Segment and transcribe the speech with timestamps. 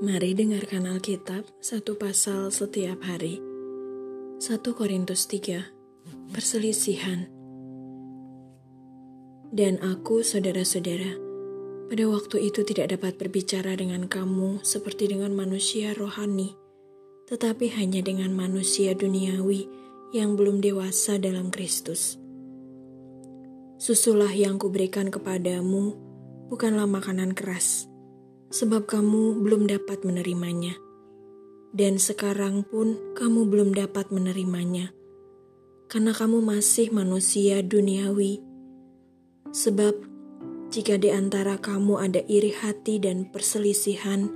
[0.00, 3.36] Mari dengarkan Alkitab satu pasal setiap hari.
[4.40, 7.28] 1 Korintus 3 Perselisihan
[9.52, 11.20] Dan aku, saudara-saudara,
[11.92, 16.56] pada waktu itu tidak dapat berbicara dengan kamu seperti dengan manusia rohani,
[17.28, 19.68] tetapi hanya dengan manusia duniawi
[20.16, 22.16] yang belum dewasa dalam Kristus.
[23.76, 25.92] Susulah yang kuberikan kepadamu
[26.48, 27.89] bukanlah makanan keras,
[28.50, 30.74] sebab kamu belum dapat menerimanya.
[31.70, 34.90] Dan sekarang pun kamu belum dapat menerimanya,
[35.86, 38.42] karena kamu masih manusia duniawi.
[39.54, 39.94] Sebab
[40.74, 44.26] jika di antara kamu ada iri hati dan perselisihan,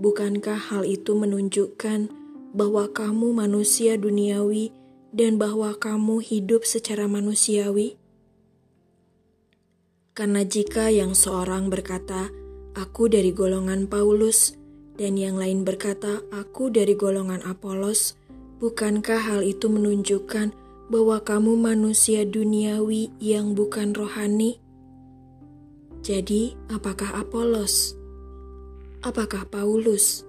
[0.00, 2.08] bukankah hal itu menunjukkan
[2.56, 4.72] bahwa kamu manusia duniawi
[5.12, 8.00] dan bahwa kamu hidup secara manusiawi?
[10.12, 12.32] Karena jika yang seorang berkata,
[12.72, 14.56] Aku dari golongan Paulus,
[14.96, 18.16] dan yang lain berkata, "Aku dari golongan Apolos."
[18.62, 20.54] Bukankah hal itu menunjukkan
[20.86, 24.62] bahwa kamu manusia duniawi yang bukan rohani?
[26.00, 27.98] Jadi, apakah Apolos?
[29.02, 30.22] Apakah Paulus?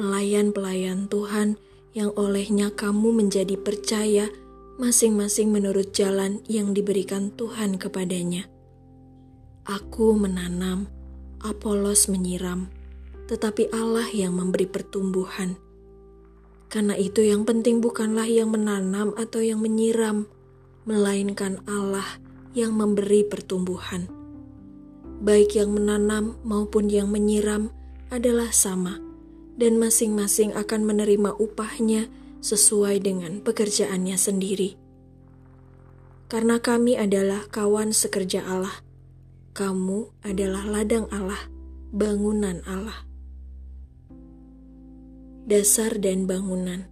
[0.00, 1.60] Pelayan-pelayan Tuhan
[1.92, 4.32] yang olehnya kamu menjadi percaya
[4.80, 8.48] masing-masing menurut jalan yang diberikan Tuhan kepadanya.
[9.68, 10.88] Aku menanam,
[11.38, 12.66] Apolos menyiram,
[13.30, 15.54] tetapi Allah yang memberi pertumbuhan.
[16.66, 20.26] Karena itu, yang penting bukanlah yang menanam atau yang menyiram,
[20.82, 22.18] melainkan Allah
[22.58, 24.10] yang memberi pertumbuhan.
[25.22, 27.70] Baik yang menanam maupun yang menyiram
[28.10, 28.98] adalah sama,
[29.54, 32.10] dan masing-masing akan menerima upahnya
[32.42, 34.74] sesuai dengan pekerjaannya sendiri.
[36.26, 38.87] Karena kami adalah kawan sekerja Allah
[39.58, 41.50] kamu adalah ladang Allah,
[41.90, 43.02] bangunan Allah.
[45.50, 46.86] Dasar dan bangunan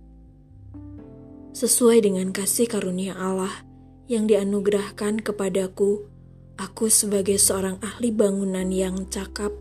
[1.55, 3.63] sesuai dengan kasih karunia Allah
[4.11, 6.11] yang dianugerahkan kepadaku,
[6.59, 9.55] aku sebagai seorang ahli bangunan yang cakap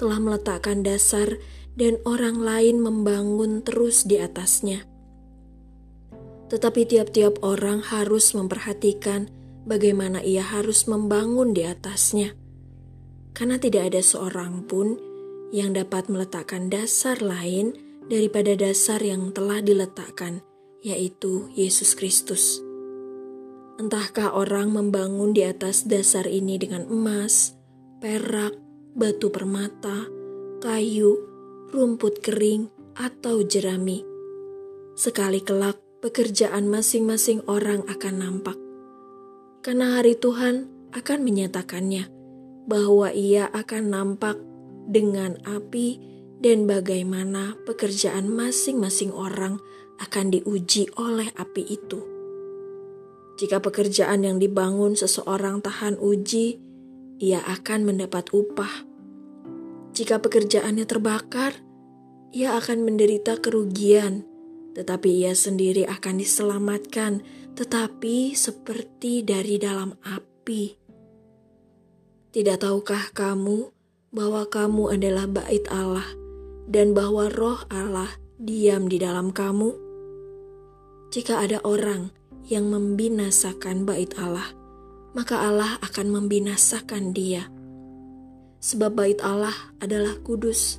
[0.00, 1.36] telah meletakkan dasar
[1.76, 4.88] dan orang lain membangun terus di atasnya.
[6.48, 9.28] Tetapi tiap-tiap orang harus memperhatikan
[9.68, 12.45] bagaimana ia harus membangun di atasnya
[13.36, 14.96] karena tidak ada seorang pun
[15.52, 17.76] yang dapat meletakkan dasar lain
[18.08, 20.40] daripada dasar yang telah diletakkan,
[20.80, 22.64] yaitu Yesus Kristus.
[23.76, 27.52] Entahkah orang membangun di atas dasar ini dengan emas,
[28.00, 28.56] perak,
[28.96, 30.08] batu permata,
[30.64, 31.20] kayu,
[31.76, 34.00] rumput kering, atau jerami.
[34.96, 38.56] Sekali kelak, pekerjaan masing-masing orang akan nampak.
[39.60, 42.15] Karena hari Tuhan akan menyatakannya
[42.66, 44.36] bahwa ia akan nampak
[44.86, 45.98] dengan api
[46.42, 49.58] dan bagaimana pekerjaan masing-masing orang
[50.02, 52.00] akan diuji oleh api itu.
[53.36, 56.60] Jika pekerjaan yang dibangun seseorang tahan uji,
[57.20, 58.84] ia akan mendapat upah.
[59.96, 61.56] Jika pekerjaannya terbakar,
[62.32, 64.24] ia akan menderita kerugian,
[64.76, 67.24] tetapi ia sendiri akan diselamatkan,
[67.56, 70.85] tetapi seperti dari dalam api.
[72.36, 73.72] Tidak tahukah kamu
[74.12, 76.04] bahwa kamu adalah bait Allah
[76.68, 79.72] dan bahwa roh Allah diam di dalam kamu?
[81.08, 82.12] Jika ada orang
[82.44, 84.52] yang membinasakan bait Allah,
[85.16, 87.48] maka Allah akan membinasakan dia.
[88.60, 90.76] Sebab bait Allah adalah kudus,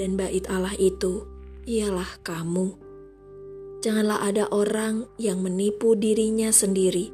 [0.00, 1.28] dan bait Allah itu
[1.68, 2.72] ialah kamu.
[3.84, 7.12] Janganlah ada orang yang menipu dirinya sendiri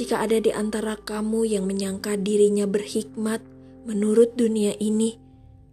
[0.00, 3.44] jika ada di antara kamu yang menyangka dirinya berhikmat
[3.84, 5.20] menurut dunia ini,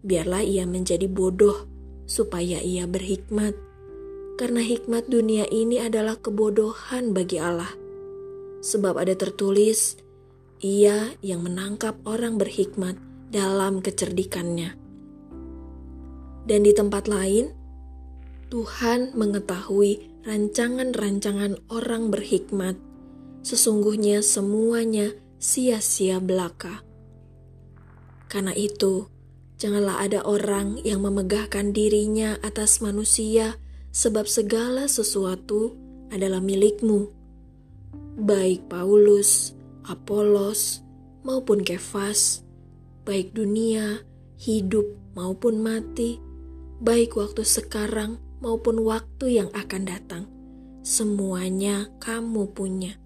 [0.03, 1.63] biarlah ia menjadi bodoh
[2.03, 3.55] supaya ia berhikmat.
[4.35, 7.71] Karena hikmat dunia ini adalah kebodohan bagi Allah.
[8.59, 9.95] Sebab ada tertulis,
[10.59, 12.99] ia yang menangkap orang berhikmat
[13.31, 14.75] dalam kecerdikannya.
[16.43, 17.55] Dan di tempat lain,
[18.51, 22.75] Tuhan mengetahui rancangan-rancangan orang berhikmat
[23.47, 26.83] sesungguhnya semuanya sia-sia belaka.
[28.27, 29.07] Karena itu,
[29.55, 33.55] janganlah ada orang yang memegahkan dirinya atas manusia,
[33.95, 35.79] sebab segala sesuatu
[36.11, 37.07] adalah milikmu.
[38.19, 39.55] Baik Paulus,
[39.87, 40.83] Apolos,
[41.23, 42.43] maupun Kefas,
[43.07, 44.03] baik dunia,
[44.35, 44.83] hidup
[45.15, 46.19] maupun mati,
[46.83, 50.23] baik waktu sekarang maupun waktu yang akan datang,
[50.83, 52.99] semuanya kamu punya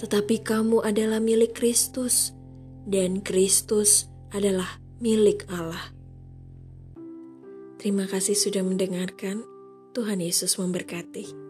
[0.00, 2.32] tetapi kamu adalah milik Kristus,
[2.88, 5.92] dan Kristus adalah milik Allah.
[7.76, 9.44] Terima kasih sudah mendengarkan.
[9.90, 11.49] Tuhan Yesus memberkati.